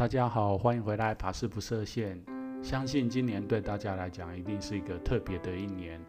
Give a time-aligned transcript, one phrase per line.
[0.00, 2.18] 大家好，欢迎回来，法师不设限。
[2.62, 6.00] 相信今年对大家来讲，一定是一个特别的一年。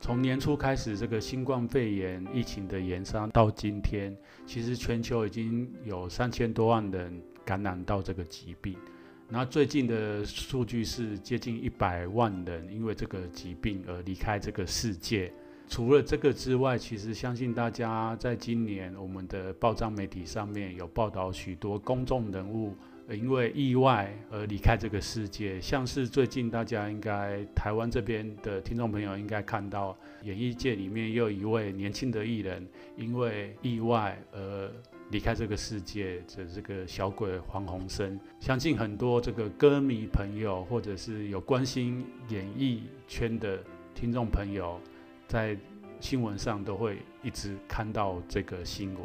[0.00, 4.16] 从年初开始，这个新冠肺炎疫情的延烧到今天，
[4.46, 8.78] 其实全球已经有三千多万人感染到这个疾病。
[9.28, 15.30] 那最近的数据是接近一百万人因为这个疾病而离开这个世界。
[15.68, 22.74] 除了这个之外，其实相信大家在今年我们的报章媒体上面有报道许多公众人物。
[23.10, 34.70] 因为意外而离开这个世界，像是最近大家应该台湾这边的听众朋友应该看到，演艺界里面又一位年轻的艺人因为意外而
[35.10, 38.18] 离开这个世界的这个小鬼黄鸿升。
[38.40, 43.62] 相信很多这个歌迷朋友或者是有关心演艺圈的
[43.94, 44.80] 听众朋友，
[45.28, 45.56] 在
[46.00, 49.02] 新闻上都会一直看到这个新闻。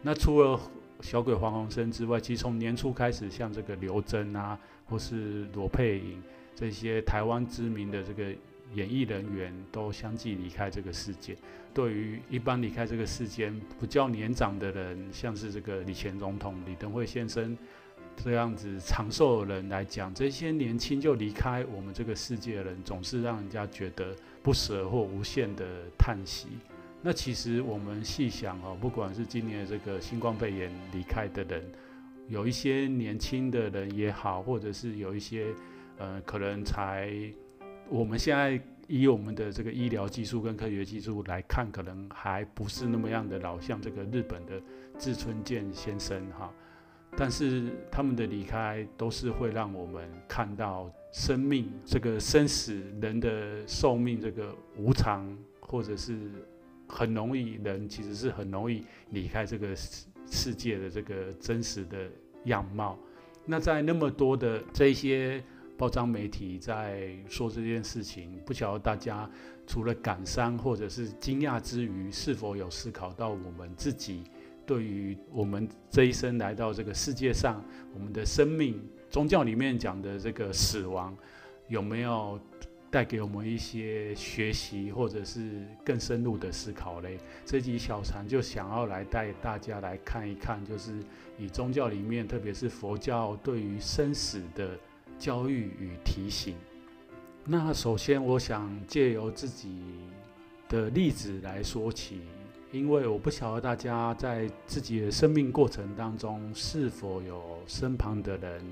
[0.00, 0.58] 那除了
[1.02, 4.58] 小鬼黄鸿升之外，其实从年初开始，像这个刘真啊，
[4.88, 6.22] 或是罗佩莹
[6.54, 8.32] 这些台湾知名的这个
[8.74, 11.36] 演艺人员，都相继离开这个世界。
[11.74, 17.56] 对于一般离开这个世间比较年长的人，像是这个李前总统李登辉先生
[18.16, 25.64] 这样子长寿的人来讲，这些年轻就离开我们这个世界的人，总是让人家觉得不舍或无限的
[25.98, 26.46] 叹息。
[27.04, 31.60] 那其实我们细想哦，不管是今年这个新冠肺炎离开的人，
[32.28, 35.46] 有一些年轻的人也好，或者是有一些
[35.98, 37.12] 呃，可能才
[37.88, 44.62] 我们现在以我们的这个医疗技术跟科学技术来看，可能还不是那么样的老，像这个日本的
[44.96, 46.54] 志村健先生哈。
[47.16, 56.30] 但是他们的离开都是会让我们看到生命这个生死，人的寿命这个无常，或者是。
[56.94, 62.06] 很容易，人其实是很容易离开这个世世界的这个真实的
[62.44, 62.98] 样貌。
[63.46, 65.42] 那在那么多的这些
[65.78, 69.28] 报章媒体在说这件事情，不晓得大家
[69.66, 74.24] 除了感伤或者是惊讶之余，是否有思考到我们自己
[74.66, 77.64] 对于我们这一生来到这个世界上，
[77.94, 81.16] 我们的生命，宗教里面讲的这个死亡，
[81.68, 82.38] 有没有？
[82.92, 87.18] 带给我们一些学习，或者是更深入的思考嘞。
[87.46, 90.92] 这集小禅就想要来带大家来看一看，就是
[91.38, 94.78] 以宗教里面，特别是佛教对于生死的
[95.18, 96.54] 教育与提醒。
[97.46, 99.80] 那首先，我想借由自己
[100.68, 102.20] 的例子来说起，
[102.72, 108.62] 因为我不晓得大家在自己的生命过程当中，是否有身旁的人。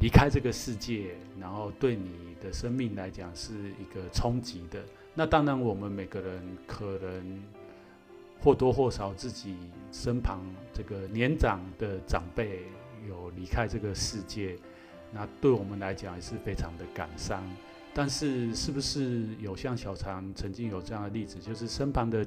[0.00, 4.82] 离开这个世界，然后对你的生命来讲是一个冲击的。
[5.14, 7.42] 那当然，我们每个人可能
[8.40, 9.56] 或多或少自己
[9.92, 12.64] 身旁这个年长的长辈
[13.08, 14.56] 有离开这个世界，
[15.12, 17.42] 那对我们来讲也是非常的感伤。
[17.94, 22.26] 但是，是不是有像小常曾经有这样的例子，就是身旁的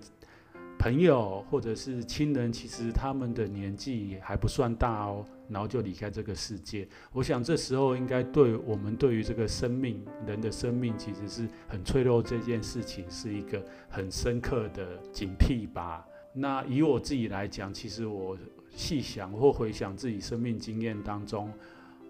[0.77, 5.25] 朋友或者是亲人，其实他们的年纪还不算大哦。
[5.49, 6.85] 然后就离开这个世界。
[7.13, 16.05] 我想这时候应该对我们对于这个生命，人的生命其实是很脆弱这件事情，是一个很深刻的警惕吧。
[16.33, 18.37] 那以我自己来讲，其实我
[18.71, 21.49] 细想或回想自己生命经验当中，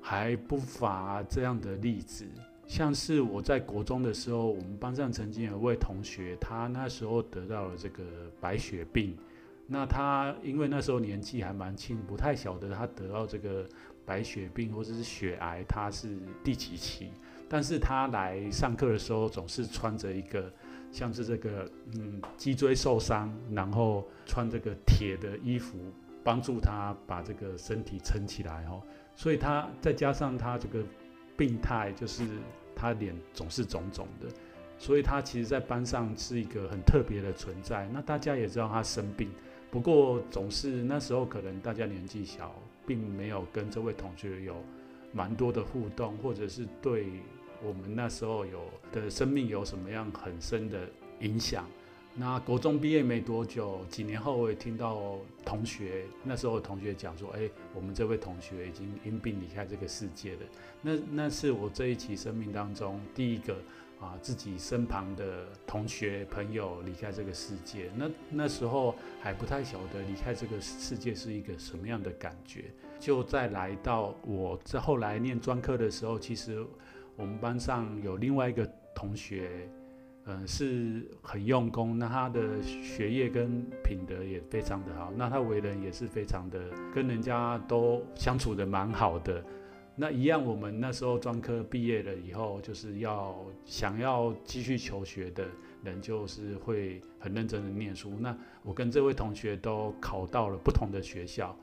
[0.02, 2.26] 还不乏这样的例子。
[2.68, 8.04] 像是我在国中的时候，我们班上曾经有一位同学，他那时候得到了这个
[8.42, 9.18] 白血病。
[9.66, 13.66] 那他因为那时候年纪还蛮轻，不太晓得他得到这个
[14.06, 17.10] 白血病或者是血癌，他是第几期。
[17.50, 20.52] 但是他来上课的时候，总是穿着一个
[20.92, 25.78] 像是这个嗯脊椎受伤，然后穿这个铁的衣服，
[26.24, 28.82] 帮助他把这个身体撑起来哦。
[29.16, 30.84] 所以他再加上他这个
[31.38, 32.24] 病态，就是
[32.76, 34.28] 他脸总是肿肿的，
[34.80, 37.88] 所以他其实在班上是一个很特别的存在。
[37.94, 39.30] 那大家也知道他生病。
[39.70, 42.56] 不过总是那时候可能大家年纪小，
[42.86, 44.56] 并没有跟这位同学有
[45.14, 47.08] 蛮多的互动，或者是对
[47.64, 48.62] 我们那时候有
[48.92, 50.90] 的生命有什么样很深的
[51.20, 51.68] 影响。
[52.20, 60.40] 那国中毕业没多久，几年后我也听到同学，那时候同学讲说，哎，我们这位同学已经因病离开这个世界了。
[60.82, 63.56] 那那是我这一期生命当中第一个
[64.02, 67.92] 啊，自己身旁的同学朋友离开这个世界。
[67.96, 72.66] 那那时候还不太晓得离开这个世界是一个什么样的感觉。
[73.00, 76.66] 就在来到我在后来念专科的时候，其实
[77.16, 79.70] 我们班上有另外一个同学。
[80.30, 86.60] 嗯，是很用功，那他的学业跟品德也非常的好，那他为人也是非常的，
[86.94, 89.42] 跟人家都相处的蛮好的。
[89.96, 95.48] 那一样，我们那时候专科毕业了以后，就是要想要继续求学的
[95.82, 98.14] 人，就是会很认真的念书。
[98.20, 101.58] 那我跟这位同学都考到了不同的学校。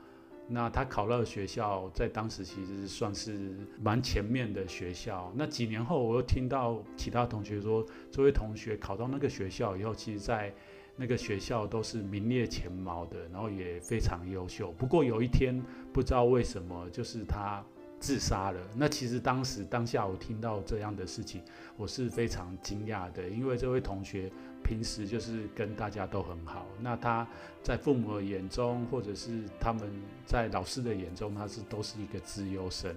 [0.47, 5.33] 那他考到的学校，在当时其实算是蛮前面的学校。
[5.35, 10.53] 那几年后，我又听到其他同学说，这位同学考到那个学校以后，其实在
[10.95, 14.71] 那个学校都是名列前茅的，然后也非常优秀。
[14.73, 15.61] 不过有一天，
[15.91, 17.65] 不知道为什么，就是他
[18.05, 18.59] 自杀了。
[18.75, 21.41] 那其实当时当下我听到这样的事情，
[21.75, 24.31] 我是非常惊讶的，因为这位同学。
[24.65, 27.27] 平时就是跟大家都很好，那他
[27.61, 29.87] 在父母的眼中，或者是他们
[30.25, 32.91] 在老师的眼中，他是都是一个资优生。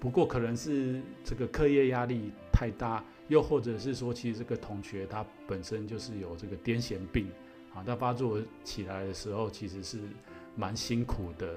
[0.00, 7.30] 不过可能是这个课业压力太大，又或者是说，其实这个同学他本身就是有这个癫痫病
[7.72, 10.00] 啊，他发作起来的时候其实是
[10.56, 11.56] 蛮辛苦的。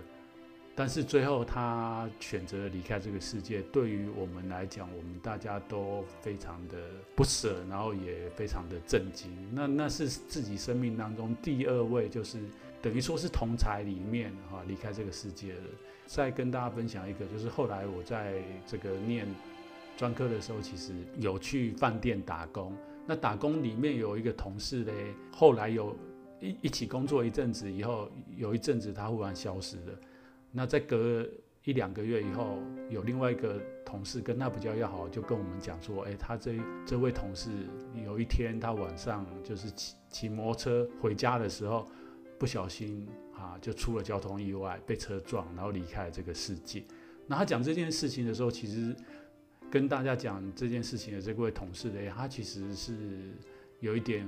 [0.79, 6.77] 但是最后他选择了离开这个世界，对于我们来讲，我们大家都非常的
[7.15, 9.31] 不舍，然后也非常的震惊。
[9.51, 12.37] 那那是自己生命当中第二位，就是
[12.79, 15.61] 等于说是同才里面哈离开这个世界了。
[16.05, 18.35] 再跟大家分享一个，就是后来我在
[18.67, 19.27] 这个念
[19.97, 22.71] 专科的时候，其实有去饭店打工。
[23.07, 24.93] 那打工里面有一个同事嘞，
[25.31, 25.97] 后来有
[26.39, 29.99] 一一起工作一阵子以后，有一阵子他忽然消失了。
[30.51, 31.27] 那在隔
[31.63, 32.59] 一两个月以后，
[32.89, 36.55] 有另外一个同事跟他比较要好，就跟我们讲说，哎，他这
[36.85, 37.49] 这位同事
[38.05, 41.85] 有一天他晚上就是骑骑摩托车回家的时候，
[42.39, 43.05] 不小心
[43.35, 46.83] 啊就出了交通意外，被车撞，然后离开了这个世界。
[47.27, 48.95] 那他讲这件事情的时候，其实
[49.69, 53.33] 跟大家讲这件事情的这位同事呢，他其实是
[53.81, 54.25] 有一点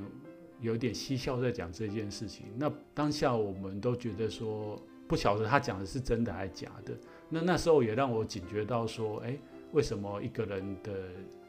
[0.60, 2.48] 有一点嬉笑在讲这件事情。
[2.58, 4.78] 那当下我们都觉得说。
[5.10, 6.96] 不晓得他讲的是真的还是假的。
[7.30, 9.36] 那那时候也让我警觉到说，哎，
[9.72, 10.94] 为什么一个人的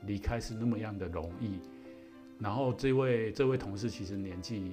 [0.07, 1.61] 离开是那么样的容易？
[2.39, 4.73] 然后这位这位同事其实年纪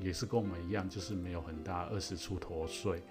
[0.00, 3.02] 也是跟我们一样，就是没有很大，二十出头岁。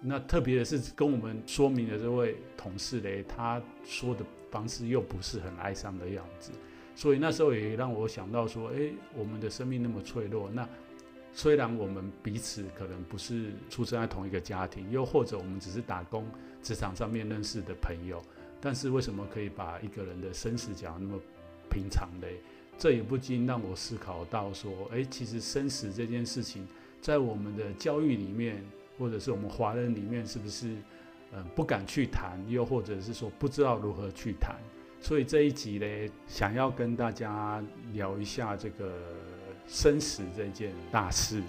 [0.00, 6.52] 那特别的是跟我们说明的这位同事嘞，他说的方式又不是很哀伤的样子。
[6.94, 10.66] 所以那时候也让我想到说，哎，我们的生命那么脆弱，那。
[11.36, 16.24] 虽然我们彼此可能不是出生在同一个家庭，又或者我们只是打工
[16.62, 18.22] 职场上面认识的朋友，
[18.60, 21.20] 但是为什么可以把一个人的生死讲得那么
[21.68, 22.38] 平常嘞？
[22.78, 26.64] 这也不禁让我思考到说，诶，其实生死这件事情，
[27.00, 28.64] 在我们的教育里面，
[28.96, 30.68] 或者是我们华人里面，是不是
[31.32, 34.54] 嗯不敢去谈，又或者是说不知道如何去谈？
[35.00, 37.60] 所以这一集呢，想要跟大家
[37.92, 38.94] 聊一下这个。
[39.66, 41.42] 生死这件大事，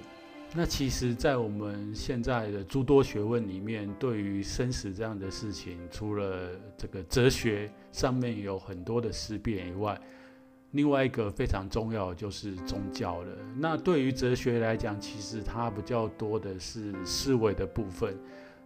[0.53, 9.99] 那其实，在我们现在的诸多学问里面，对于生死这样的事情，除了这个哲学上面有很多的思辨以外，
[10.71, 13.35] 另外一个非常重要就是宗教了。
[13.57, 18.17] 那对于哲学来讲，其实它比较多的是思维的部分，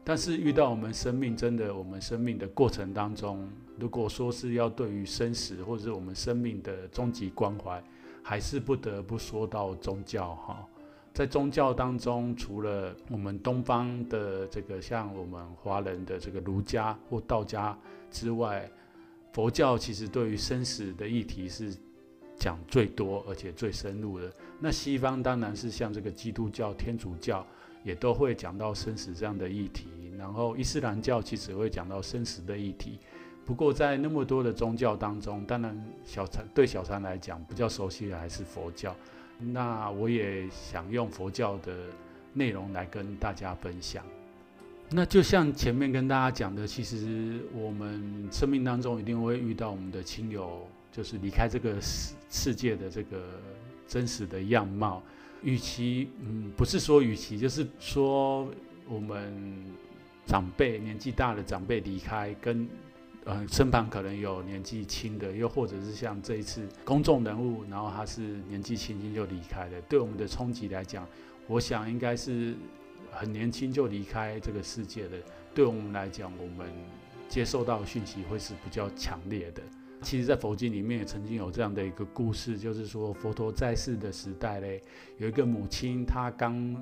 [0.03, 7.83] 但是遇到我们生命真的，我们生命的过程当中，如果说是要对于生死或者是我们生命的终极关怀。
[8.23, 10.67] 还是不得不说到宗教哈，
[11.13, 17.77] 在宗教当中，除了我们东方的这个像我们华人的这个儒家或道家
[18.11, 18.69] 之外，
[19.33, 21.75] 佛教其实对于生死的议题是
[22.37, 24.31] 讲最多而且最深入的。
[24.59, 27.45] 那西方当然是像这个基督教、天主教
[27.83, 32.99] 也都会讲到生死这样的议题，然后伊斯兰教其实会讲到生死的议题。
[33.49, 35.75] 不过，在那么多的宗教当中，当然
[36.05, 38.95] 小禅对小禅来讲比较熟悉的还是佛教。
[39.39, 41.73] 那我也想用佛教的
[42.31, 44.05] 内容来跟大家分享。
[44.91, 53.23] 那就像前面跟大家讲的，其实我们生命当中一定会遇到我们的亲友，就是离开这个世世界的这个
[53.87, 55.01] 真实的样貌。
[55.41, 58.47] 与其嗯，不是说与其，就是说
[58.87, 59.33] 我们
[60.27, 62.69] 长辈年纪大的长辈离开跟。
[63.29, 71.07] 呃，身旁可能有年纪轻的，又或者是像这一次公众人物，然后他是年纪轻轻就离开的，对我们的冲击来讲，
[71.45, 72.55] 我想应该是
[73.11, 75.17] 很年轻就离开这个世界的。
[75.53, 76.73] 对我们来讲，我们
[77.27, 79.61] 接受到讯息会是比较强烈的。
[80.01, 84.81] 其实，在佛经里面也曾经有这样的一个故事，就是说佛陀在世的时代嘞，
[85.17, 86.75] 有一个母亲，她刚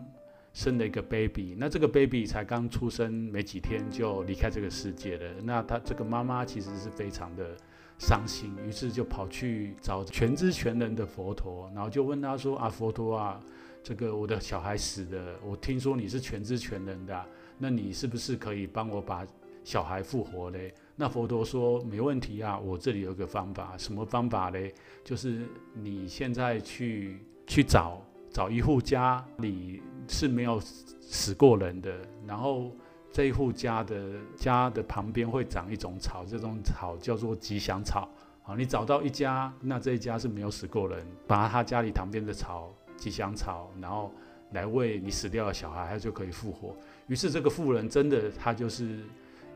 [0.58, 5.36] 生了一个 baby，那这个 baby 才刚出生没几天就离开这个世界了。
[5.44, 7.56] 那他这个妈妈其实是非常的
[8.00, 13.40] 伤心，于是就跑去找全知全能的佛陀，然后就问他说：“啊，佛陀啊，
[13.84, 17.26] 这个我的小孩死了，我听说你是全知全能的，
[17.60, 19.24] 那你是不是可以帮我把
[19.64, 24.74] 小孩复活嘞？”那佛陀说没问题啊，我这里有个方法，什么方法嘞？
[25.04, 31.92] 就是你现在去去找找一户家里是没有死过人的，
[32.26, 32.72] 然后
[33.12, 38.10] 这一户家的家的旁边会长一种草，这种草叫做吉祥草。
[38.42, 44.12] 好，你找到一家，那这一家是没有死过人，把他家里旁边的草吉祥草，然后
[44.52, 46.76] 来喂你死掉的小孩，他就可以复活。
[47.08, 49.00] 于是这个妇人真的，他就是。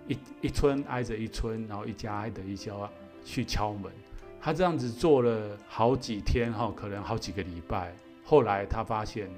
[0.08, 2.74] 一一村挨着一村，然后一家挨着一家
[3.24, 3.90] 去敲门。
[4.42, 7.94] 他这样子做了好几天哈，可能好几个礼拜。
[8.26, 9.30] 后来他发现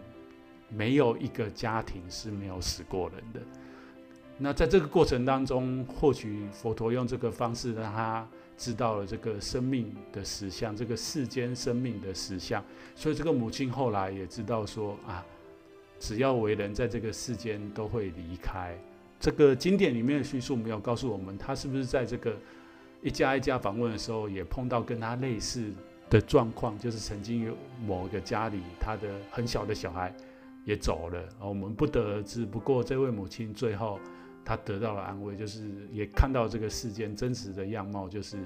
[0.75, 3.39] 没有一个家庭是没有死过人的。
[4.37, 8.27] 那在这个过程当中，或许佛陀用这个方式让他
[8.57, 12.63] 知道了这个生命的实相，这个世间生命的实相。
[12.95, 15.23] 所以这个母亲后来也知道说啊，
[15.99, 18.75] 只要为人在这个世间都会离开。
[19.19, 22.35] 这个经典里面的叙述没有告诉我们，他是不是在这个
[23.01, 25.71] 一家一家访问的时候，也碰到跟他类似
[26.09, 30.13] 的状况，就是曾经有某个家里他的很小的小孩
[30.65, 32.45] 也走了啊，我们不得而知。
[32.45, 33.99] 不过这位母亲最后
[34.43, 38.37] 她得到了安慰，就是也看到这个世间真实的样貌，就是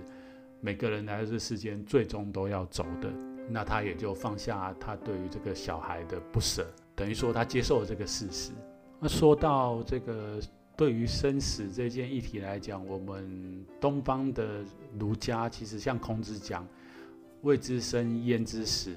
[0.62, 3.10] 每个人来到这世间最终都要走的。
[3.50, 8.52] 那她也就放下她对于这个小孩的不舍，等于说她接受了这个事实。
[9.00, 10.40] 那说到这个。
[10.78, 14.64] 对于生死这件议题来讲，我们东方的
[15.00, 16.68] 儒家其实像孔子讲
[17.42, 18.96] “未知生，焉知死”，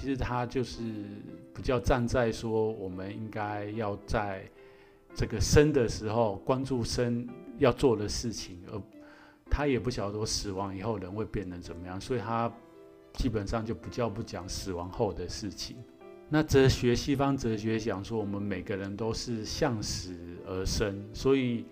[0.00, 0.80] 其实他就是
[1.52, 4.48] 比较站在说，我们应该要在
[5.12, 7.28] 这个生的时候关注生
[7.58, 8.80] 要做的事情，而
[9.50, 12.48] 他也不晓得死亡以后人会变得怎么样，所以他
[13.14, 15.76] 基本上就比较不讲死亡后的事情。
[16.28, 20.14] 那哲学，西方哲学讲说，我们每个人都是向死
[20.46, 21.64] 而生，所以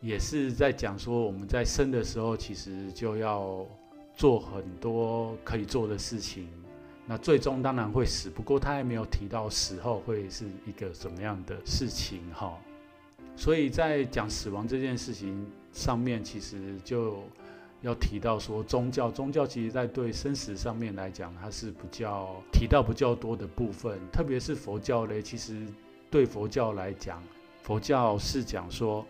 [0.00, 3.66] 也是在讲说，我们在生的时候，其实就要
[4.14, 6.48] 做很多可以做的事情。
[7.06, 12.58] 那最终当然会死，不过他还没有提到死后会是一个什么样的事情哈。
[13.36, 17.22] 所以在讲死亡这件事情上面，其实就。
[17.84, 25.20] 要提到说宗教，宗教其实在对生死上面来讲，它是比较提到比较多的部分，特别是佛教嘞。
[25.20, 25.66] 其实
[26.08, 27.20] 对佛教来讲，
[27.64, 29.04] 佛教是讲说，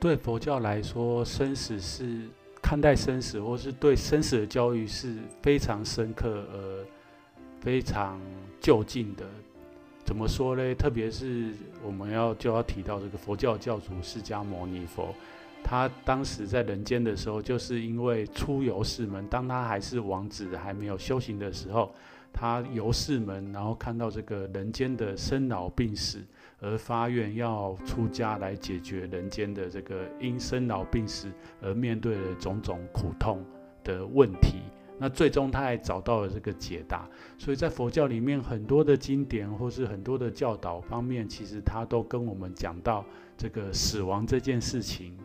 [0.00, 2.22] 对佛教来说，生死是
[2.62, 6.86] 看待生死，或是对生死的教育是非常深刻而
[7.60, 8.20] 非常
[8.60, 9.24] 就近的。
[10.04, 10.74] 怎么说嘞？
[10.74, 15.14] 特别是我们要就要提到这个佛教教主释迦牟尼佛。
[15.64, 21.92] 他当时在人间的时候，就是因为出游世门，当他还是王子，还没有修行的时候，
[22.32, 26.24] 他游世门，然后看到这个人间的生老病死，
[26.60, 33.44] 而发愿要出家来解决人间的这个因生老病死而面对的种种苦痛
[33.82, 34.60] 的问题。
[34.98, 37.08] 那最终他还找到了这个解答。
[37.38, 43.04] 所以在佛教里面，很多的经典或是很多的教导方面，其实他都跟我们讲到
[43.36, 45.16] 这个死亡这件事情。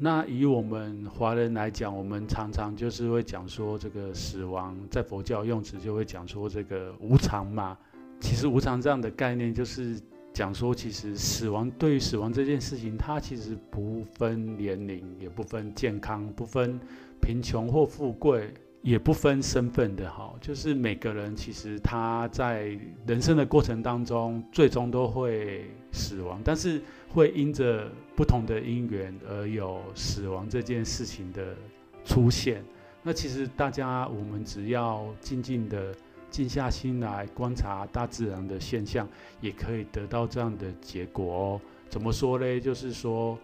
[0.00, 7.76] 那以我们华人来讲，我们常常就是会讲说，这个死亡在佛教用词就会讲说这个无常嘛。
[8.20, 10.00] 其实无常这样的概念，就是
[10.32, 16.78] 讲说，其实死亡对于死亡这件事情，它其实不分年龄，也不分健康，不分
[17.20, 18.54] 贫穷或富贵。
[18.82, 31.56] 也不分身份的哈，就是每个人其实他在人生的过程当中，最终都会死亡，但是会因着不同的因缘而有死亡这件事情的
[32.04, 32.64] 出现。
[33.02, 35.94] 那其实大家我们只要静静的
[36.30, 39.08] 静下心来观察大自然的现象，
[39.40, 41.60] 也可以得到这样的结果哦。
[41.88, 42.60] 怎么说呢？
[42.60, 43.36] 就是说，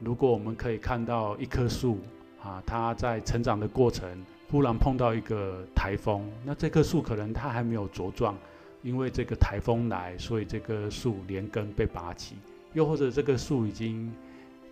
[0.00, 1.98] 如果我们可以看到一棵树
[2.42, 4.08] 啊，它在成长的过程。
[4.50, 8.36] 忽然碰到一个台风，那这棵树可能它还没有茁壮，
[8.82, 12.34] 因为这个台风来，所以这棵树连根被拔起；
[12.72, 14.12] 又或者这个树已经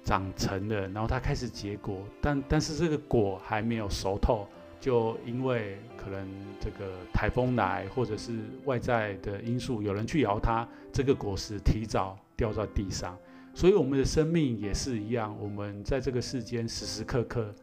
[0.03, 4.49] 长成了，然后它开始结果，但但是这个果还没有熟透，
[4.81, 6.27] 就因为可能
[6.61, 8.33] 这个台风来，或者是
[8.65, 13.17] 外在的因素，有人去摇它，这个果实提早掉在地上。
[13.55, 17.55] 所以我们的生命也是一样，我们在这个世间时时刻刻，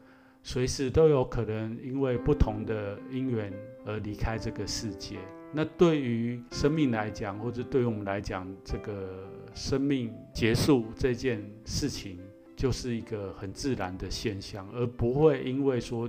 [0.47, 3.51] 随时都有可能因为不同的因缘
[3.83, 5.17] 而离开这个世界。
[5.51, 12.19] 那对于生命来讲，或者对于我们来讲，这个生命结束这件事情，
[12.55, 16.07] 就是一个很自然的现象，而不会因为说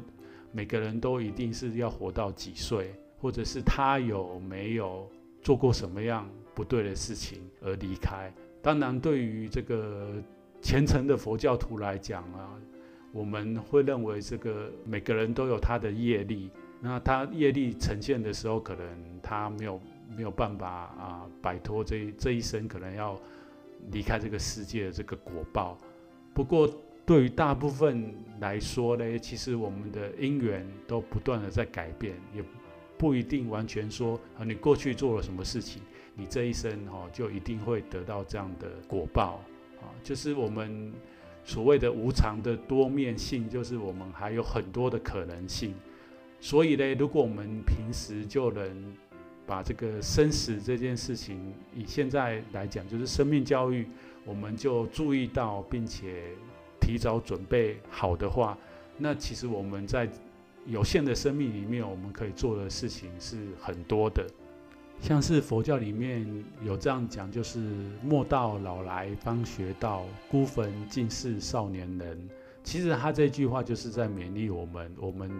[0.52, 8.30] 每个人都一定是要活到几岁，或者是他有没有做过什么样不对的事情而离开。
[8.60, 10.22] 当然，对于这个
[10.60, 12.52] 虔诚的佛教徒来讲啊，
[13.16, 16.50] 我们会认为这个每个人都有他的业力。
[16.78, 18.86] 那他业力呈现的时候，可能
[19.22, 19.80] 他没有
[20.14, 23.18] 没有办法啊摆脱这这一生可能要
[23.90, 25.78] 离开这个世界的这个果报。
[26.34, 26.70] 不过
[27.06, 32.44] 对于大部分来说呢，其实我们的因缘都不断的在改变，也
[32.98, 35.80] 不一定完全说啊你过去做了什么事情，
[36.14, 39.40] 你这一生哈就一定会得到这样的果报
[39.80, 39.88] 啊。
[40.02, 40.92] 就是我们
[41.46, 45.72] 所谓的无常的多面性，就是我们还有很多的可能性。
[46.40, 48.94] 所以呢，如果我们平时就能
[49.46, 53.86] 把这个生死这件事情，以现在来讲，就是生命教育，
[54.24, 56.24] 我们就注意到，并且
[56.80, 58.58] 提早准备好的话，
[58.98, 60.08] 那其实我们在
[60.66, 64.26] 有限的生命里面，我们可以做的事情是很多的。
[65.00, 66.26] 像是佛教里面
[66.62, 67.60] 有这样讲，就是
[68.02, 72.28] “莫道老来方学道，孤坟尽是少年人”。
[72.64, 75.30] 其实他这句话就是在勉励我们，我们。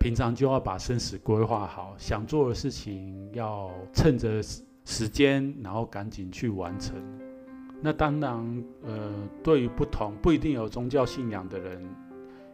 [0.00, 4.40] 平常就要把生死规划好，想做的事情要趁着
[4.84, 6.94] 时间，然后赶紧去完成。
[7.82, 9.12] 那当然，呃，
[9.42, 11.84] 对于不同不一定有宗教信仰的人，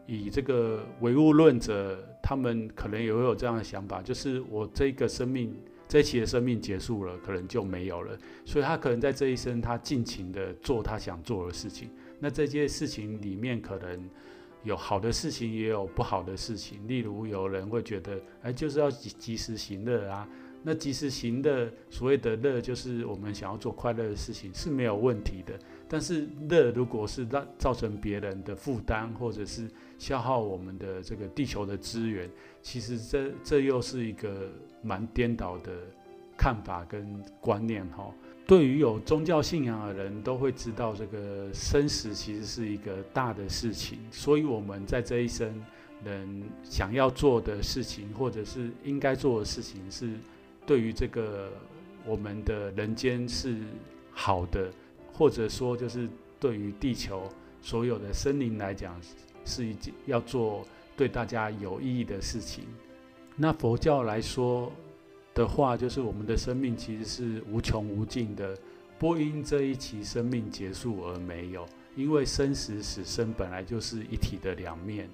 [0.06, 5.54] 以这个唯物论者，他们可能也会有这样的想法，就是我这个生命
[5.88, 8.18] 这一期的生命结束了，可能就没有了。
[8.44, 11.90] 所以他可能在这一生，他尽情的做他想做的事情。
[12.18, 14.08] 那这件事情里面，可能。
[14.64, 16.88] 有好的事情，也有不好的事情。
[16.88, 20.26] 例如，有人会觉得，哎，就是要及及时行乐啊。
[20.66, 25.52] 那及时行的，所谓的乐，就是我们想要做快乐的事情，是没有问题的。
[25.86, 32.28] 但是，乐如果是让造成别人的负担，或者是消耗我们的这个地球的资源，
[32.62, 34.50] 其实这这又是一个
[34.80, 35.70] 蛮颠倒的
[36.34, 38.10] 看法跟观念哈。
[38.46, 45.62] 对于有宗教信仰的人都会知道，这个生死其实是一个大的事情，所以我们在这一生
[46.02, 50.10] 能想要做的事情，或者是应该做的事情，是
[50.66, 51.50] 对于这个
[52.06, 53.58] 我们的人间是
[54.12, 54.70] 好的，
[55.12, 57.28] 或者说就是对于地球
[57.60, 59.00] 所有的生灵来讲，
[59.44, 62.64] 是一件要做对大家有意义的事情。
[63.36, 64.70] 那佛教来说，
[65.34, 68.56] 的话，就是我们的生命其实是无穷无尽的，
[68.98, 75.10] 不因这一期生命结束而没有，因为生死死生本来就是一体的两面，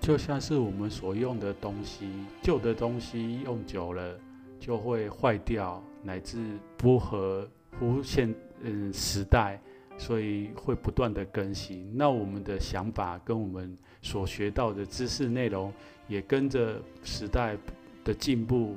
[0.00, 2.06] 就像是我们所用的东西，
[2.42, 4.20] 旧的东西用久了
[4.62, 6.38] 就会坏掉，乃至
[6.76, 9.60] 不合乎现嗯时代，
[9.98, 11.90] 所以会不断的更新。
[11.92, 15.72] 那我们的想法跟我们所学到的知识内容，
[16.06, 17.56] 也跟着时代
[18.04, 18.76] 的进步。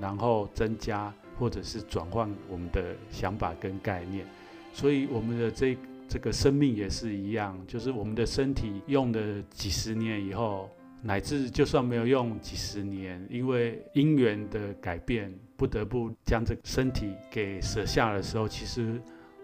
[0.00, 4.24] 然后增加或者是转换我们的想法跟概念，
[4.72, 5.76] 所以我们的这
[6.08, 10.70] 这个生命也是一样，就是我们的身体用了几十年以后，
[11.02, 19.00] 乃至就算没有用几十年，因为因缘的改变，不得不将这身体给舍下的时候，其实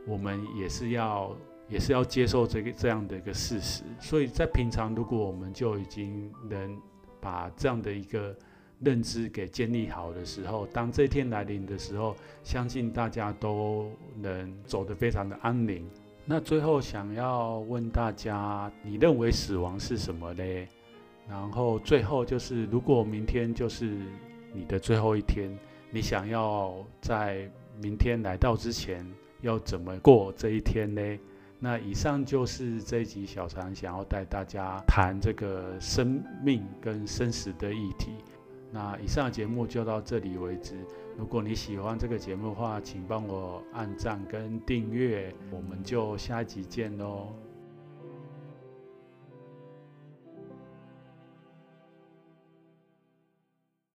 [0.07, 1.35] 我们也是要
[1.69, 3.83] 也是要接受这个这样的一个事实。
[4.01, 6.79] 所以在平常，如果我们就已经能
[7.21, 8.37] 把这样的一个
[8.81, 13.91] 认知给建立好的时候，当这一天来临的时候，相信大家都
[14.21, 15.89] 能走得非常的安宁。
[16.27, 20.45] 那最后想要问大家，你认为死亡是什么呢？
[21.29, 23.99] 然后最后就是，如果明天就是
[24.53, 25.51] 你的最后一天，
[25.91, 27.51] 你想要在
[27.83, 29.05] 明天来到之前
[29.41, 31.19] 要怎么过这一天呢？
[31.59, 38.13] 那以上就是这一集小常想要带大家谈这个生命跟生死的议题。
[38.71, 40.75] 那以上的节目就到这里为止。
[41.17, 45.35] 如果你喜欢这个节目的话，请帮我按赞跟订阅。
[45.51, 47.46] 我们就下一集见喽。